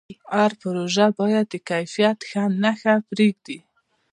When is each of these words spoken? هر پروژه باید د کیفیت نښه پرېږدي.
هر 0.35 0.51
پروژه 0.61 1.05
باید 1.19 1.45
د 1.49 1.55
کیفیت 1.69 2.19
نښه 2.61 2.95
پرېږدي. 3.09 3.57